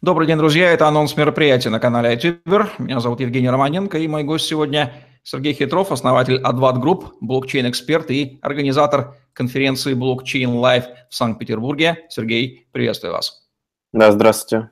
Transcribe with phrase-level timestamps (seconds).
[0.00, 0.70] Добрый день, друзья.
[0.72, 2.70] Это анонс мероприятия на канале iTuber.
[2.78, 8.38] Меня зовут Евгений Романенко, и мой гость сегодня Сергей Хитров, основатель Advat Group, блокчейн-эксперт и
[8.42, 12.06] организатор конференции Blockchain Live в Санкт-Петербурге.
[12.08, 13.46] Сергей, приветствую вас.
[13.92, 14.70] Да, здравствуйте.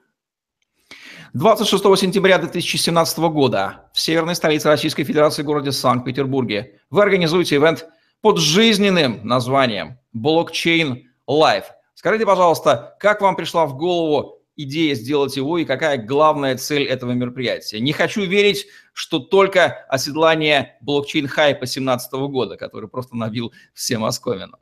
[1.33, 7.87] 26 сентября 2017 года в северной столице Российской Федерации городе Санкт-Петербурге вы организуете ивент
[8.21, 11.67] под жизненным названием Blockchain Live.
[11.95, 17.13] Скажите, пожалуйста, как вам пришла в голову идея сделать его и какая главная цель этого
[17.13, 17.81] мероприятия.
[17.81, 24.59] Не хочу верить, что только оседлание блокчейн-хайпа 2017 года, который просто набил всем оскомину.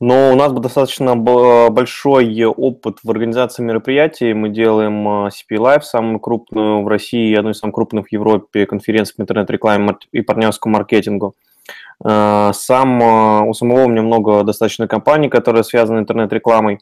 [0.00, 4.34] Но у нас достаточно большой опыт в организации мероприятий.
[4.34, 8.12] Мы делаем э, CP Live, самую крупную в России и одну из самых крупных в
[8.12, 11.36] Европе конференцию по интернет-рекламе и партнерскому маркетингу.
[12.04, 16.80] Сам, э, у самого у меня много достаточно компаний, которые связаны интернет-рекламой.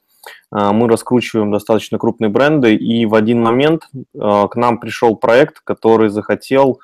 [0.54, 6.08] Э, мы раскручиваем достаточно крупные бренды, и в один момент к нам пришел проект, который
[6.08, 6.80] захотел,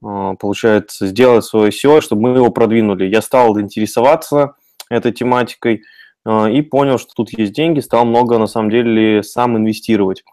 [0.00, 3.04] получается, сделать свое SEO, чтобы мы его продвинули.
[3.04, 4.54] Я стал интересоваться
[4.88, 5.82] этой тематикой
[6.26, 10.24] и понял, что тут есть деньги, стал много, на самом деле, сам инвестировать.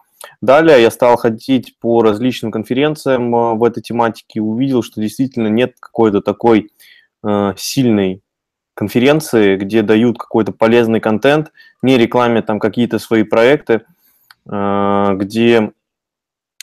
[0.42, 6.22] Далее я стал ходить по различным конференциям в этой тематике, увидел, что действительно нет какой-то
[6.22, 6.96] такой Э,
[7.58, 8.22] сильной
[8.78, 11.52] конференции, где дают какой-то полезный контент,
[11.82, 13.82] не рекламят там какие-то свои проекты,
[14.50, 15.72] э, где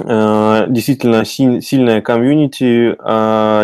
[0.01, 2.97] э, действительно сильная комьюнити,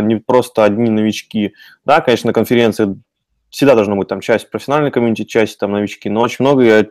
[0.03, 1.55] не просто одни новички.
[1.85, 2.97] Да, конечно, на конференции
[3.51, 6.87] всегда должна быть там часть профессиональной комьюнити, часть там новички, но очень много я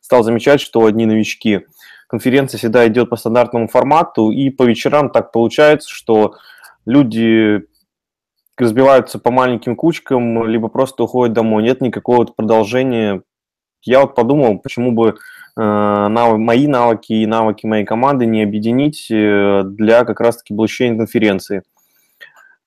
[0.00, 1.66] стал замечать, что одни новички.
[2.08, 6.34] Конференция всегда идет по стандартному формату, и по вечерам так получается, что
[6.84, 7.62] люди
[8.62, 11.62] разбиваются по маленьким кучкам, либо просто уходят домой.
[11.62, 13.22] Нет никакого продолжения.
[13.82, 16.38] Я вот подумал, почему бы э, нав...
[16.38, 21.62] мои навыки и навыки моей команды не объединить э, для как раз-таки блокчейн-конференции.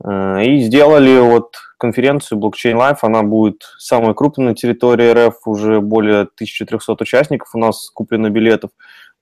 [0.04, 5.82] Э, и сделали вот конференцию Blockchain Life, она будет самой крупной на территории РФ, уже
[5.82, 8.72] более 1300 участников у нас куплено билетов.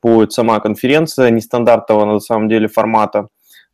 [0.02, 3.28] Будет сама конференция нестандартного на самом деле формата–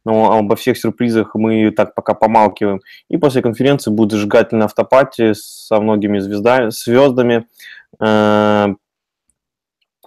[0.10, 2.82] но обо всех сюрпризах мы так пока помалкиваем.
[3.10, 7.46] И после конференции будет зажигательная автопати со многими звезда, звездами
[8.00, 8.68] э,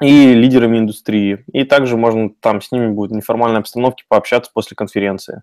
[0.00, 1.44] и лидерами индустрии.
[1.52, 5.42] И также можно там с ними будет в неформальной обстановке пообщаться после конференции.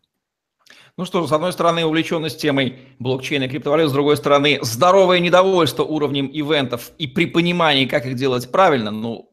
[0.98, 5.20] Ну что ж, с одной стороны, увлеченность темой блокчейна и криптовалют, с другой стороны, здоровое
[5.20, 9.32] недовольство уровнем ивентов и при понимании, как их делать правильно, ну,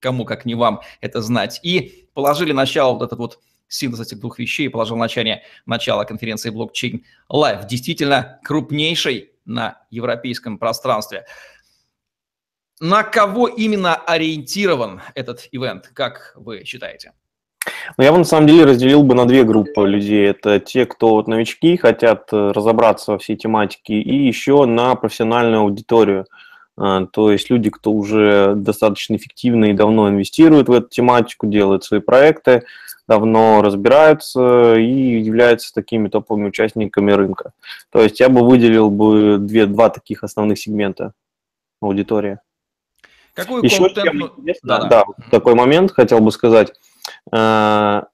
[0.00, 1.60] кому как не вам это знать.
[1.62, 3.38] И положили начало вот этот вот
[3.72, 11.24] синтез этих двух вещей положил начало, начало конференции блокчейн Live, действительно крупнейшей на европейском пространстве.
[12.80, 17.12] На кого именно ориентирован этот ивент, как вы считаете?
[17.96, 20.26] Ну, я бы на самом деле разделил бы на две группы людей.
[20.28, 25.62] Это те, кто вот новички, хотят э, разобраться во всей тематике, и еще на профессиональную
[25.62, 26.26] аудиторию.
[26.76, 32.00] То есть люди, кто уже достаточно эффективно и давно инвестирует в эту тематику, делают свои
[32.00, 32.64] проекты,
[33.06, 37.52] давно разбираются и являются такими топовыми участниками рынка.
[37.90, 41.12] То есть я бы выделил бы две, два таких основных сегмента
[41.80, 42.38] аудитории.
[43.34, 44.32] Какой Еще контент...
[44.62, 44.88] да, да.
[44.88, 46.72] да, такой момент хотел бы сказать.
[47.30, 48.06] А,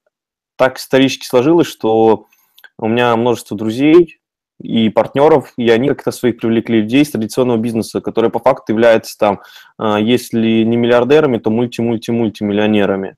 [0.56, 2.26] так исторически сложилось, что
[2.78, 4.20] у меня множество друзей
[4.60, 9.16] и партнеров, и они как-то своих привлекли людей из традиционного бизнеса, которые по факту являются
[9.16, 9.40] там,
[9.78, 13.16] а, если не миллиардерами, то мульти-мульти-мультимиллионерами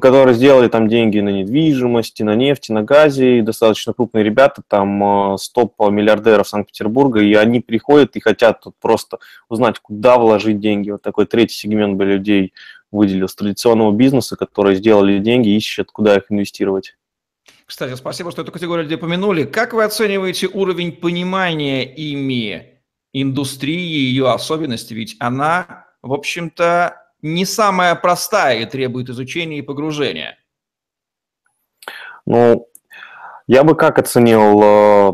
[0.00, 5.34] которые сделали там деньги на недвижимости, на нефти, на газе, и достаточно крупные ребята, там
[5.34, 9.18] э, стоп миллиардеров Санкт-Петербурга, и они приходят и хотят тут просто
[9.48, 10.90] узнать, куда вложить деньги.
[10.90, 12.52] Вот такой третий сегмент бы людей
[12.90, 16.97] выделил с традиционного бизнеса, которые сделали деньги, ищут, куда их инвестировать.
[17.68, 19.44] Кстати, спасибо, что эту категорию людей помянули.
[19.44, 22.80] Как вы оцениваете уровень понимания ими
[23.12, 24.94] индустрии, ее особенности?
[24.94, 30.38] Ведь она, в общем-то, не самая простая и требует изучения и погружения?
[32.24, 32.66] Ну,
[33.46, 34.62] я бы как оценил...
[34.62, 35.12] Э,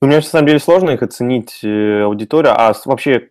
[0.00, 2.54] у меня, на самом деле, сложно их оценить, э, аудитория.
[2.56, 3.30] А вообще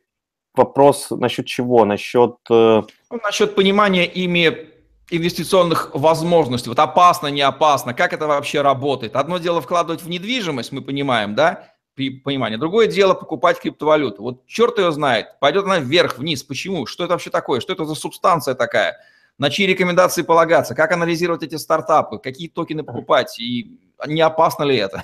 [0.53, 1.83] вопрос насчет чего?
[1.83, 2.37] Насчет...
[2.49, 2.81] Э,
[3.11, 4.69] ну, насчет понимания ими
[5.09, 6.69] инвестиционных возможностей.
[6.69, 9.15] Вот опасно, не опасно, как это вообще работает.
[9.15, 12.57] Одно дело вкладывать в недвижимость, мы понимаем, да, понимание.
[12.57, 14.21] Другое дело покупать криптовалюту.
[14.21, 16.43] Вот черт ее знает, пойдет она вверх, вниз.
[16.43, 16.85] Почему?
[16.85, 17.61] Что это вообще такое?
[17.61, 18.97] Что это за субстанция такая?
[19.37, 20.75] На чьи рекомендации полагаться?
[20.75, 22.19] Как анализировать эти стартапы?
[22.19, 23.39] Какие токены покупать?
[23.39, 25.03] И не опасно ли это?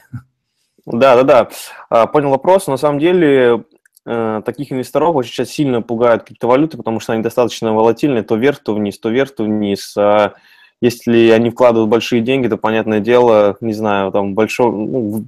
[0.85, 1.49] Да, да,
[1.89, 2.07] да.
[2.07, 2.67] Понял вопрос.
[2.67, 3.65] На самом деле
[4.03, 8.73] таких инвесторов очень сейчас сильно пугают криптовалюты, потому что они достаточно волатильны, то вверх, то
[8.73, 9.95] вниз, то вверх, то вниз.
[9.95, 10.33] А
[10.81, 15.25] если они вкладывают большие деньги, то, понятное дело, не знаю, там, большом, ну,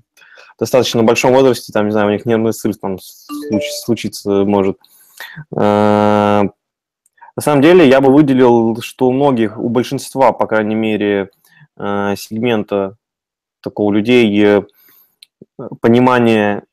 [0.59, 4.77] достаточно большом возрасте, там, не знаю, у них нервный срыв там случиться может.
[5.55, 6.43] Э,
[7.35, 11.29] на самом деле, я бы выделил, что у многих, у большинства, по крайней мере,
[11.77, 12.95] э, сегмента
[13.61, 14.63] такого людей э,
[15.81, 16.63] понимание,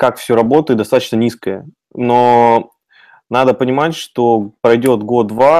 [0.00, 1.66] как все работает, достаточно низкое.
[1.94, 2.70] Но
[3.28, 5.48] надо понимать, что пройдет год-два,